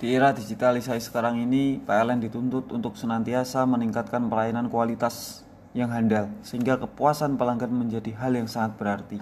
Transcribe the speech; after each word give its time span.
Di 0.00 0.16
era 0.16 0.32
digitalisasi 0.32 1.12
sekarang 1.12 1.44
ini, 1.44 1.76
PLN 1.84 2.24
dituntut 2.24 2.72
untuk 2.72 2.96
senantiasa 2.96 3.68
meningkatkan 3.68 4.32
pelayanan 4.32 4.72
kualitas 4.72 5.44
yang 5.76 5.92
handal, 5.92 6.32
sehingga 6.40 6.80
kepuasan 6.80 7.36
pelanggan 7.36 7.68
menjadi 7.68 8.16
hal 8.16 8.32
yang 8.32 8.48
sangat 8.48 8.80
berarti. 8.80 9.20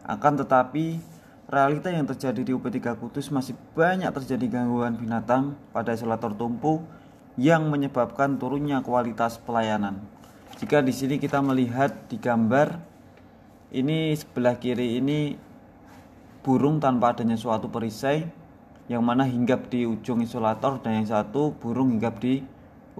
Akan 0.00 0.40
tetapi, 0.40 0.96
realita 1.44 1.92
yang 1.92 2.08
terjadi 2.08 2.40
di 2.40 2.56
UP3 2.56 2.96
Kudus 2.96 3.28
masih 3.28 3.52
banyak 3.76 4.08
terjadi 4.16 4.48
gangguan 4.48 4.96
binatang 4.96 5.60
pada 5.76 5.92
isolator 5.92 6.32
tumpu 6.32 6.80
yang 7.36 7.68
menyebabkan 7.68 8.40
turunnya 8.40 8.80
kualitas 8.80 9.36
pelayanan. 9.36 10.00
Jika 10.56 10.80
di 10.80 10.96
sini 10.96 11.20
kita 11.20 11.44
melihat 11.44 12.08
di 12.08 12.16
gambar 12.16 12.80
ini 13.76 14.16
sebelah 14.16 14.56
kiri 14.56 15.04
ini 15.04 15.36
burung 16.40 16.80
tanpa 16.80 17.12
adanya 17.12 17.36
suatu 17.36 17.68
perisai 17.68 18.43
yang 18.88 19.00
mana 19.00 19.24
hinggap 19.24 19.72
di 19.72 19.88
ujung 19.88 20.20
isolator 20.20 20.80
dan 20.84 21.00
yang 21.00 21.08
satu 21.08 21.56
burung 21.56 21.96
hinggap 21.96 22.20
di 22.20 22.44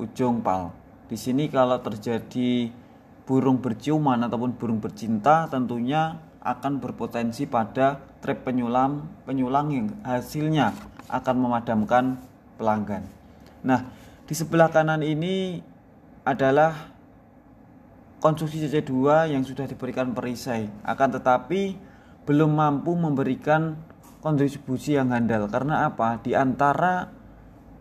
ujung 0.00 0.40
pal. 0.40 0.72
Di 1.04 1.20
sini 1.20 1.52
kalau 1.52 1.76
terjadi 1.84 2.72
burung 3.28 3.60
berciuman 3.60 4.20
ataupun 4.24 4.56
burung 4.56 4.80
bercinta 4.80 5.48
tentunya 5.48 6.20
akan 6.44 6.80
berpotensi 6.80 7.48
pada 7.48 8.00
trap 8.20 8.44
penyulam 8.44 9.08
penyulang 9.24 9.72
yang 9.72 9.86
hasilnya 10.04 10.76
akan 11.08 11.36
memadamkan 11.40 12.20
pelanggan. 12.56 13.04
Nah, 13.64 13.88
di 14.24 14.32
sebelah 14.36 14.68
kanan 14.72 15.04
ini 15.04 15.60
adalah 16.24 16.92
konstruksi 18.24 18.64
CC2 18.64 19.28
yang 19.36 19.44
sudah 19.44 19.68
diberikan 19.68 20.16
perisai. 20.16 20.68
Akan 20.80 21.12
tetapi 21.12 21.76
belum 22.24 22.56
mampu 22.56 22.96
memberikan 22.96 23.76
kontribusi 24.24 24.96
yang 24.96 25.12
handal. 25.12 25.44
Karena 25.52 25.84
apa? 25.84 26.16
Di 26.24 26.32
antara 26.32 27.12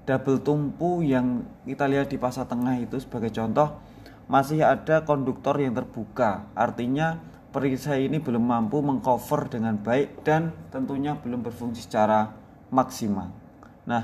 double 0.04 0.44
tumpu 0.44 1.00
yang 1.00 1.48
kita 1.64 1.88
lihat 1.88 2.12
di 2.12 2.20
pasar 2.20 2.44
tengah 2.52 2.76
itu 2.84 3.00
sebagai 3.00 3.32
contoh 3.32 3.80
masih 4.28 4.60
ada 4.68 5.08
konduktor 5.08 5.56
yang 5.64 5.72
terbuka. 5.72 6.52
Artinya 6.52 7.24
perisai 7.56 8.12
ini 8.12 8.20
belum 8.20 8.44
mampu 8.44 8.84
mengcover 8.84 9.48
dengan 9.48 9.80
baik 9.80 10.28
dan 10.28 10.52
tentunya 10.68 11.16
belum 11.16 11.48
berfungsi 11.48 11.88
secara 11.88 12.36
maksimal. 12.68 13.32
Nah 13.88 14.04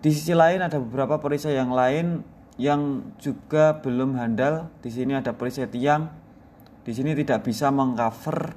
di 0.00 0.10
sisi 0.12 0.36
lain 0.36 0.60
ada 0.60 0.76
beberapa 0.76 1.16
perisai 1.16 1.56
yang 1.56 1.72
lain 1.72 2.20
yang 2.60 3.12
juga 3.16 3.80
belum 3.80 4.20
handal. 4.20 4.68
Di 4.84 4.92
sini 4.92 5.16
ada 5.16 5.32
perisai 5.32 5.68
tiang. 5.68 6.12
Di 6.84 6.92
sini 6.92 7.16
tidak 7.16 7.48
bisa 7.48 7.72
mengcover 7.72 8.52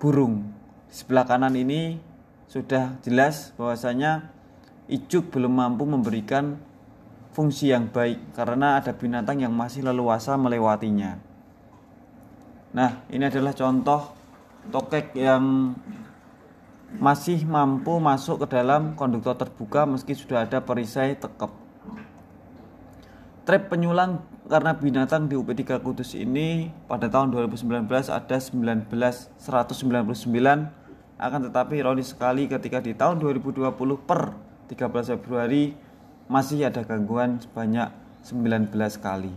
burung. 0.00 0.59
Sebelah 0.90 1.22
kanan 1.22 1.54
ini 1.54 2.02
sudah 2.50 2.98
jelas 3.06 3.54
bahwasanya 3.54 4.26
ijuk 4.90 5.30
belum 5.30 5.54
mampu 5.54 5.86
memberikan 5.86 6.58
fungsi 7.30 7.70
yang 7.70 7.86
baik 7.94 8.34
karena 8.34 8.82
ada 8.82 8.90
binatang 8.90 9.38
yang 9.38 9.54
masih 9.54 9.86
leluasa 9.86 10.34
melewatinya. 10.34 11.22
Nah, 12.74 13.06
ini 13.06 13.22
adalah 13.22 13.54
contoh 13.54 14.18
tokek 14.74 15.14
yang 15.14 15.78
masih 16.98 17.46
mampu 17.46 18.02
masuk 18.02 18.42
ke 18.42 18.58
dalam 18.58 18.98
konduktor 18.98 19.38
terbuka 19.38 19.86
meski 19.86 20.18
sudah 20.18 20.42
ada 20.42 20.58
perisai 20.58 21.14
tekep. 21.14 21.54
Trap 23.46 23.62
penyulang 23.70 24.26
karena 24.50 24.74
binatang 24.74 25.30
di 25.30 25.38
UP3 25.38 25.78
Kudus 25.78 26.18
ini 26.18 26.74
pada 26.90 27.06
tahun 27.06 27.30
2019 27.30 27.86
ada 28.10 28.36
19 28.42 28.90
199 28.90 30.79
akan 31.20 31.52
tetapi 31.52 31.84
ironis 31.84 32.16
sekali 32.16 32.48
ketika 32.48 32.80
di 32.80 32.96
tahun 32.96 33.20
2020 33.20 33.76
per 34.08 34.32
13 34.72 35.20
Februari 35.20 35.76
masih 36.32 36.64
ada 36.64 36.80
gangguan 36.80 37.44
sebanyak 37.44 37.92
19 38.24 38.72
kali. 38.96 39.32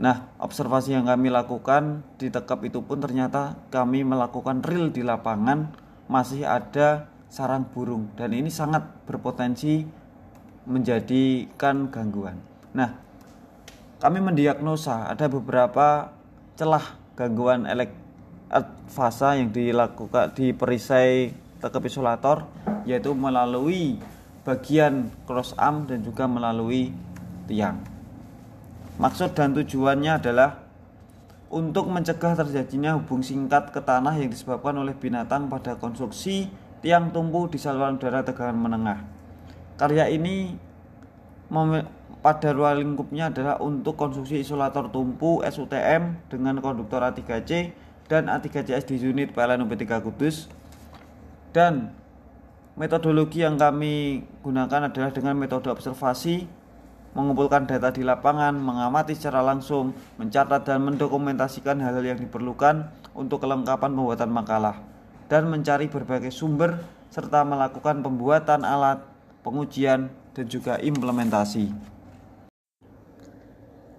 Nah, 0.00 0.32
observasi 0.40 0.96
yang 0.96 1.08
kami 1.08 1.32
lakukan 1.32 2.04
di 2.16 2.32
tekap 2.32 2.64
itu 2.64 2.80
pun 2.84 3.00
ternyata 3.00 3.56
kami 3.72 4.04
melakukan 4.04 4.60
real 4.64 4.88
di 4.88 5.04
lapangan 5.04 5.72
masih 6.08 6.44
ada 6.44 7.08
sarang 7.30 7.68
burung 7.68 8.12
dan 8.16 8.32
ini 8.32 8.48
sangat 8.48 8.84
berpotensi 9.04 9.84
menjadikan 10.64 11.88
gangguan. 11.88 12.40
Nah, 12.72 12.96
kami 14.00 14.24
mendiagnosa 14.24 15.08
ada 15.08 15.28
beberapa 15.28 16.10
celah 16.56 16.96
gangguan 17.14 17.68
elek 17.68 17.92
fasa 18.90 19.38
yang 19.38 19.54
dilakukan 19.54 20.34
di 20.34 20.50
perisai 20.50 21.30
tekep 21.62 21.86
isolator 21.86 22.50
yaitu 22.82 23.14
melalui 23.14 24.02
bagian 24.42 25.12
cross 25.28 25.54
arm 25.54 25.86
dan 25.86 26.02
juga 26.02 26.26
melalui 26.26 26.90
tiang. 27.46 27.78
Maksud 28.98 29.32
dan 29.32 29.54
tujuannya 29.54 30.18
adalah 30.18 30.60
untuk 31.50 31.90
mencegah 31.90 32.34
terjadinya 32.38 32.98
hubung 32.98 33.22
singkat 33.22 33.70
ke 33.74 33.80
tanah 33.82 34.14
yang 34.18 34.30
disebabkan 34.30 34.74
oleh 34.76 34.94
binatang 34.94 35.50
pada 35.50 35.74
konstruksi 35.78 36.50
tiang 36.80 37.10
tumpu 37.10 37.46
di 37.50 37.58
saluran 37.58 37.98
udara 37.98 38.22
tegangan 38.22 38.58
menengah. 38.58 38.98
Karya 39.76 40.10
ini 40.12 40.54
pada 42.20 42.52
ruang 42.52 42.78
lingkupnya 42.78 43.32
adalah 43.32 43.56
untuk 43.58 43.96
konstruksi 43.96 44.44
isolator 44.44 44.92
tumpu 44.92 45.40
SUTM 45.40 46.28
dengan 46.28 46.60
konduktor 46.60 47.00
A3C 47.00 47.72
dan 48.10 48.26
A3CS 48.26 48.90
di 48.90 48.98
unit 48.98 49.30
PLN 49.30 49.62
UP3 49.70 49.86
Kudus 50.02 50.50
dan 51.54 51.94
metodologi 52.74 53.46
yang 53.46 53.54
kami 53.54 54.26
gunakan 54.42 54.90
adalah 54.90 55.14
dengan 55.14 55.38
metode 55.38 55.70
observasi 55.70 56.58
mengumpulkan 57.14 57.66
data 57.66 57.90
di 57.90 58.06
lapangan, 58.06 58.54
mengamati 58.54 59.18
secara 59.18 59.42
langsung, 59.42 59.94
mencatat 60.18 60.62
dan 60.62 60.82
mendokumentasikan 60.86 61.82
hal-hal 61.82 62.14
yang 62.14 62.18
diperlukan 62.22 62.86
untuk 63.14 63.42
kelengkapan 63.42 63.90
pembuatan 63.94 64.30
makalah 64.30 64.78
dan 65.30 65.46
mencari 65.46 65.86
berbagai 65.86 66.34
sumber 66.34 66.82
serta 67.10 67.42
melakukan 67.42 68.02
pembuatan 68.02 68.62
alat, 68.62 69.02
pengujian, 69.42 70.10
dan 70.34 70.46
juga 70.46 70.78
implementasi. 70.78 71.98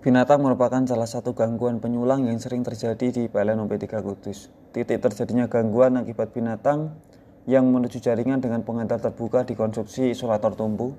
Binatang 0.01 0.41
merupakan 0.41 0.81
salah 0.89 1.05
satu 1.05 1.37
gangguan 1.37 1.77
penyulang 1.77 2.25
yang 2.25 2.41
sering 2.41 2.65
terjadi 2.65 3.13
di 3.13 3.23
PLN 3.29 3.69
UP3 3.69 4.01
Kudus. 4.01 4.49
Titik 4.73 4.97
terjadinya 4.97 5.45
gangguan 5.45 5.93
akibat 5.93 6.33
binatang 6.33 6.97
yang 7.45 7.69
menuju 7.69 8.01
jaringan 8.01 8.41
dengan 8.41 8.65
pengantar 8.65 8.97
terbuka 8.97 9.45
di 9.45 9.53
konstruksi 9.53 10.09
isolator 10.09 10.57
tumpu. 10.57 10.97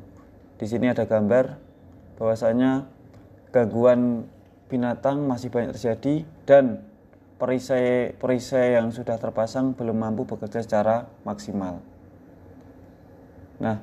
Di 0.54 0.70
sini 0.70 0.86
ada 0.86 1.02
gambar 1.02 1.58
bahwasanya 2.14 2.86
gangguan 3.50 4.30
binatang 4.70 5.26
masih 5.26 5.50
banyak 5.50 5.74
terjadi 5.74 6.22
dan 6.46 6.86
perisai-perisai 7.42 8.78
yang 8.78 8.94
sudah 8.94 9.18
terpasang 9.18 9.74
belum 9.74 9.98
mampu 9.98 10.30
bekerja 10.30 10.62
secara 10.62 11.10
maksimal. 11.26 11.82
Nah, 13.58 13.82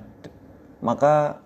maka 0.79 1.43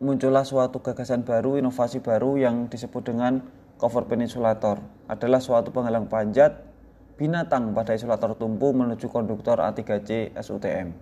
muncullah 0.00 0.44
suatu 0.44 0.84
gagasan 0.84 1.24
baru, 1.24 1.56
inovasi 1.56 2.04
baru 2.04 2.36
yang 2.36 2.68
disebut 2.68 3.08
dengan 3.08 3.40
cover 3.80 4.04
peninsulator. 4.04 4.80
Adalah 5.08 5.40
suatu 5.40 5.72
penghalang 5.72 6.08
panjat 6.08 6.64
binatang 7.16 7.72
pada 7.72 7.96
isolator 7.96 8.36
tumpu 8.36 8.76
menuju 8.76 9.08
konduktor 9.08 9.56
A3C 9.60 10.36
SUTM. 10.36 10.92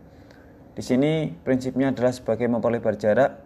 Di 0.74 0.82
sini 0.82 1.30
prinsipnya 1.30 1.90
adalah 1.90 2.14
sebagai 2.14 2.46
memperlebar 2.46 2.94
jarak 2.98 3.42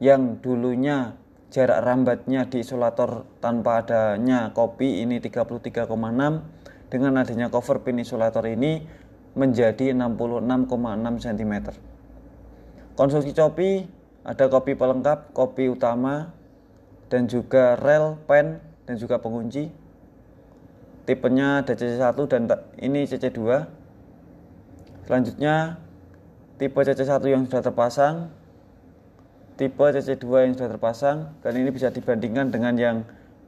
yang 0.00 0.40
dulunya 0.40 1.16
jarak 1.52 1.84
rambatnya 1.84 2.48
di 2.48 2.64
isolator 2.64 3.28
tanpa 3.44 3.84
adanya 3.84 4.52
kopi 4.56 5.04
ini 5.04 5.20
33,6 5.20 5.88
dengan 6.88 7.12
adanya 7.20 7.52
cover 7.52 7.84
pin 7.84 8.00
isolator 8.00 8.48
ini 8.48 8.84
menjadi 9.36 9.92
66,6 9.92 11.26
cm. 11.26 11.54
Konstruksi 12.96 13.32
copi 13.32 13.99
ada 14.24 14.44
kopi 14.52 14.76
pelengkap, 14.76 15.32
kopi 15.32 15.72
utama, 15.72 16.32
dan 17.08 17.26
juga 17.26 17.74
rel, 17.80 18.20
pen, 18.28 18.60
dan 18.84 18.94
juga 19.00 19.16
pengunci. 19.18 19.72
Tipenya 21.08 21.64
ada 21.64 21.72
CC1 21.74 22.14
dan 22.28 22.42
ini 22.78 23.08
CC2. 23.08 23.40
Selanjutnya, 25.08 25.80
tipe 26.60 26.78
CC1 26.78 27.24
yang 27.26 27.42
sudah 27.48 27.62
terpasang, 27.66 28.30
tipe 29.58 29.82
CC2 29.82 30.26
yang 30.46 30.52
sudah 30.54 30.70
terpasang, 30.76 31.34
dan 31.42 31.52
ini 31.56 31.72
bisa 31.74 31.90
dibandingkan 31.90 32.52
dengan 32.52 32.74
yang 32.78 32.96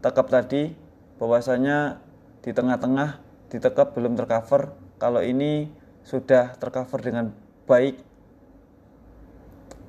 tekap 0.03 0.27
tadi, 0.33 0.75
bahwasanya 1.23 2.03
di 2.43 2.51
tengah-tengah 2.51 3.23
ditekap 3.53 3.95
belum 3.95 4.19
tercover. 4.19 4.75
Kalau 4.99 5.23
ini 5.23 5.71
sudah 6.03 6.59
tercover 6.59 6.99
dengan 6.99 7.31
baik 7.71 8.01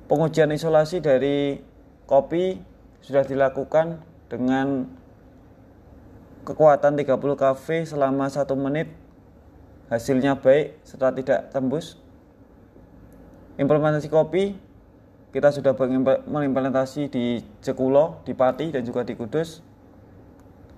Pengujian 0.04 0.52
isolasi 0.52 1.00
dari 1.00 1.58
kopi 2.04 2.60
sudah 3.00 3.24
dilakukan 3.24 4.00
dengan 4.28 4.88
kekuatan 6.44 7.00
30 7.00 7.16
kV 7.16 7.66
selama 7.88 8.28
satu 8.28 8.52
menit 8.52 8.92
hasilnya 9.88 10.36
baik 10.36 10.76
setelah 10.84 11.12
tidak 11.16 11.40
tembus 11.52 11.96
implementasi 13.56 14.12
kopi 14.12 14.56
kita 15.34 15.50
sudah 15.50 15.74
mengimplementasi 16.30 17.10
di 17.10 17.42
Cekulo, 17.58 18.22
di 18.22 18.38
Pati 18.38 18.70
dan 18.70 18.86
juga 18.86 19.02
di 19.02 19.18
Kudus. 19.18 19.66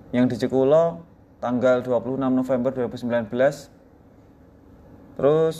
Yang 0.09 0.33
di 0.33 0.35
Cekulo 0.41 1.05
tanggal 1.37 1.85
26 1.85 2.17
November 2.33 2.73
2019. 2.73 3.29
Terus 5.13 5.57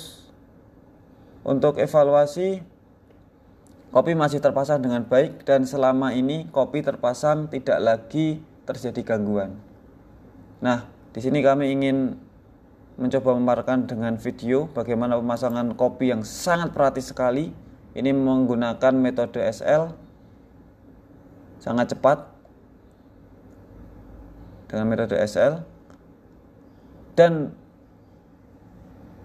untuk 1.45 1.77
evaluasi 1.77 2.65
kopi 3.91 4.13
masih 4.13 4.43
terpasang 4.43 4.83
dengan 4.83 5.07
baik 5.07 5.47
dan 5.47 5.63
selama 5.63 6.11
ini 6.11 6.47
kopi 6.51 6.83
terpasang 6.83 7.47
tidak 7.47 7.79
lagi 7.79 8.43
terjadi 8.67 9.15
gangguan. 9.15 9.55
Nah, 10.59 10.89
di 11.15 11.19
sini 11.23 11.39
kami 11.39 11.71
ingin 11.71 12.19
mencoba 12.97 13.37
memaparkan 13.37 13.85
dengan 13.85 14.17
video 14.17 14.67
bagaimana 14.73 15.15
pemasangan 15.21 15.77
kopi 15.77 16.11
yang 16.11 16.25
sangat 16.25 16.73
praktis 16.73 17.13
sekali. 17.13 17.53
Ini 17.97 18.13
menggunakan 18.13 18.93
metode 18.93 19.41
SL 19.41 19.89
sangat 21.57 21.97
cepat 21.97 22.29
dengan 24.69 24.85
metode 24.85 25.17
SL 25.17 25.65
dan 27.17 27.57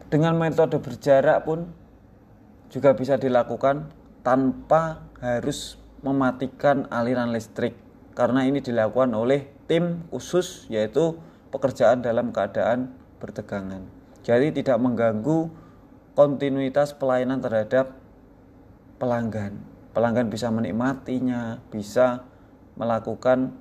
dengan 0.08 0.41
metode 0.41 0.81
berjarak 0.81 1.44
pun 1.44 1.69
juga 2.73 2.97
bisa 2.97 3.20
dilakukan 3.20 3.93
tanpa 4.22 5.06
harus 5.19 5.78
mematikan 6.02 6.90
aliran 6.90 7.30
listrik 7.30 7.78
karena 8.19 8.46
ini 8.46 8.58
dilakukan 8.58 9.14
oleh 9.14 9.50
tim 9.70 10.06
khusus 10.10 10.66
yaitu 10.66 11.19
pekerjaan 11.54 12.00
dalam 12.02 12.34
keadaan 12.34 12.90
bertegangan. 13.22 13.82
Jadi 14.22 14.54
tidak 14.54 14.78
mengganggu 14.78 15.50
kontinuitas 16.14 16.94
pelayanan 16.94 17.42
terhadap 17.42 17.94
pelanggan. 19.02 19.58
Pelanggan 19.92 20.30
bisa 20.30 20.48
menikmatinya, 20.48 21.60
bisa 21.69 22.24
melakukan 22.78 23.52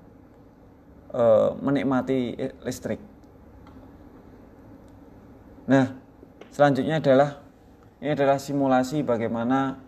e, 1.12 1.24
menikmati 1.60 2.38
listrik. 2.64 3.02
Nah, 5.68 5.98
selanjutnya 6.54 7.04
adalah 7.04 7.44
ini 8.02 8.16
adalah 8.16 8.38
simulasi 8.40 9.04
bagaimana 9.04 9.81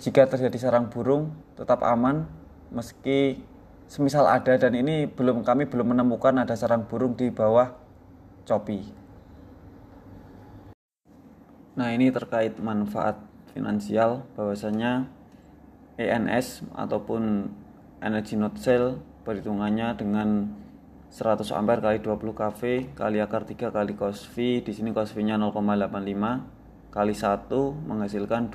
jika 0.00 0.24
terjadi 0.24 0.56
sarang 0.56 0.88
burung 0.88 1.36
tetap 1.60 1.84
aman 1.84 2.24
meski 2.72 3.44
semisal 3.84 4.24
ada 4.24 4.56
dan 4.56 4.72
ini 4.72 5.04
belum 5.04 5.44
kami 5.44 5.68
belum 5.68 5.92
menemukan 5.92 6.40
ada 6.40 6.56
sarang 6.56 6.88
burung 6.88 7.12
di 7.12 7.28
bawah 7.28 7.76
copi. 8.48 8.80
Nah, 11.76 11.92
ini 11.92 12.08
terkait 12.08 12.56
manfaat 12.58 13.20
finansial 13.52 14.24
bahwasanya 14.34 15.04
ENS 16.00 16.64
ataupun 16.72 17.52
energy 18.00 18.40
not 18.40 18.56
cell 18.56 19.04
perhitungannya 19.28 20.00
dengan 20.00 20.48
100 21.12 21.44
ampere 21.52 21.82
kali 21.82 21.98
20 22.00 22.40
kV 22.40 22.60
kali 22.94 23.18
akar 23.18 23.42
3 23.42 23.68
kali 23.74 23.92
cos 23.98 24.30
V 24.30 24.62
di 24.62 24.72
sini 24.72 24.94
cos 24.94 25.10
V-nya 25.12 25.34
0,85 25.36 26.94
kali 26.94 27.14
1 27.14 27.50
menghasilkan 27.90 28.48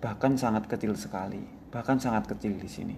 bahkan 0.00 0.36
sangat 0.36 0.68
kecil 0.68 0.92
sekali 0.98 1.57
bahkan 1.68 2.00
sangat 2.00 2.24
kecil 2.28 2.56
di 2.56 2.68
sini 2.68 2.96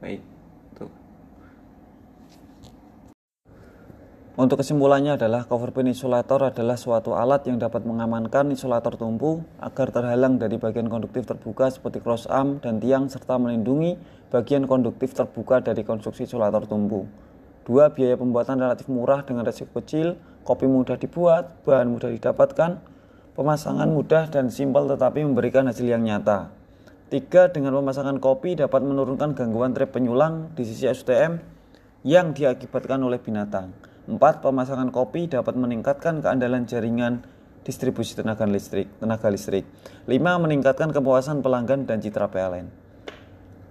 baik 0.00 0.36
Untuk 4.36 4.60
kesimpulannya 4.60 5.16
adalah 5.16 5.48
cover 5.48 5.72
pin 5.72 5.88
isolator 5.88 6.52
adalah 6.52 6.76
suatu 6.76 7.16
alat 7.16 7.48
yang 7.48 7.56
dapat 7.56 7.88
mengamankan 7.88 8.52
isolator 8.52 9.00
tumpu 9.00 9.40
agar 9.64 9.88
terhalang 9.88 10.36
dari 10.36 10.60
bagian 10.60 10.92
konduktif 10.92 11.24
terbuka 11.24 11.72
seperti 11.72 12.04
cross 12.04 12.28
arm 12.28 12.60
dan 12.60 12.76
tiang 12.76 13.08
serta 13.08 13.40
melindungi 13.40 13.96
bagian 14.28 14.68
konduktif 14.68 15.16
terbuka 15.16 15.64
dari 15.64 15.88
konstruksi 15.88 16.28
isolator 16.28 16.68
tumpu. 16.68 17.08
Dua, 17.64 17.88
biaya 17.88 18.20
pembuatan 18.20 18.60
relatif 18.60 18.92
murah 18.92 19.24
dengan 19.24 19.48
resiko 19.48 19.80
kecil, 19.80 20.20
kopi 20.44 20.68
mudah 20.68 21.00
dibuat, 21.00 21.64
bahan 21.64 21.88
mudah 21.88 22.12
didapatkan, 22.12 22.76
pemasangan 23.36 23.86
mudah 23.92 24.32
dan 24.32 24.48
simpel 24.48 24.88
tetapi 24.88 25.20
memberikan 25.20 25.68
hasil 25.68 25.84
yang 25.84 26.02
nyata. 26.02 26.48
Tiga, 27.12 27.52
dengan 27.52 27.76
pemasangan 27.78 28.18
kopi 28.18 28.58
dapat 28.58 28.82
menurunkan 28.82 29.36
gangguan 29.36 29.76
trip 29.76 29.94
penyulang 29.94 30.56
di 30.56 30.66
sisi 30.66 30.88
STM 30.88 31.38
yang 32.02 32.34
diakibatkan 32.34 32.98
oleh 32.98 33.20
binatang. 33.20 33.70
4. 34.08 34.18
Pemasangan 34.42 34.90
kopi 34.90 35.30
dapat 35.30 35.54
meningkatkan 35.54 36.24
keandalan 36.24 36.66
jaringan 36.66 37.22
distribusi 37.62 38.18
tenaga 38.18 38.48
listrik. 38.48 38.90
Tenaga 38.98 39.30
listrik. 39.30 39.68
5. 40.08 40.10
Meningkatkan 40.16 40.90
kepuasan 40.90 41.44
pelanggan 41.44 41.86
dan 41.86 42.02
citra 42.02 42.26
PLN. 42.32 42.66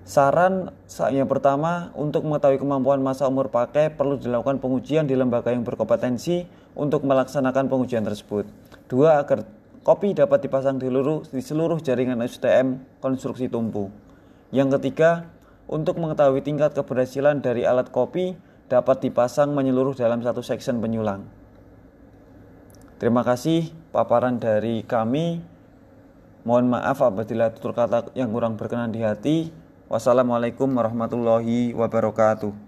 Saran 0.05 0.69
yang 1.09 1.25
pertama, 1.25 1.89
untuk 1.97 2.29
mengetahui 2.29 2.61
kemampuan 2.61 3.01
masa 3.01 3.25
umur 3.25 3.49
pakai 3.49 3.89
perlu 3.89 4.21
dilakukan 4.21 4.61
pengujian 4.61 5.09
di 5.09 5.17
lembaga 5.17 5.49
yang 5.49 5.65
berkompetensi 5.65 6.45
untuk 6.77 7.03
melaksanakan 7.09 7.65
pengujian 7.65 8.05
tersebut. 8.05 8.45
Dua, 8.85 9.17
agar 9.17 9.45
kopi 9.81 10.13
dapat 10.13 10.45
dipasang 10.45 10.77
di 10.77 10.89
seluruh, 10.89 11.25
di 11.25 11.41
seluruh 11.41 11.79
jaringan 11.81 12.21
STM 12.21 13.01
konstruksi 13.01 13.49
tumpu. 13.49 13.89
Yang 14.53 14.77
ketiga, 14.77 15.29
untuk 15.65 15.97
mengetahui 15.97 16.45
tingkat 16.45 16.77
keberhasilan 16.77 17.41
dari 17.41 17.65
alat 17.65 17.89
kopi, 17.89 18.37
dapat 18.69 19.01
dipasang 19.01 19.53
menyeluruh 19.53 19.97
dalam 19.97 20.21
satu 20.21 20.41
section 20.45 20.81
penyulang. 20.81 21.25
Terima 22.97 23.21
kasih 23.21 23.69
paparan 23.93 24.37
dari 24.41 24.81
kami. 24.85 25.41
Mohon 26.45 26.77
maaf 26.77 27.01
apabila 27.01 27.49
tutur 27.49 27.73
kata 27.73 28.13
yang 28.13 28.29
kurang 28.29 28.57
berkenan 28.57 28.93
di 28.93 29.01
hati. 29.01 29.49
Wassalamualaikum 29.89 30.69
warahmatullahi 30.69 31.73
wabarakatuh. 31.73 32.64